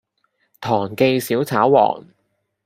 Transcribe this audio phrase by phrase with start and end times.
[0.59, 2.03] 堂記小炒皇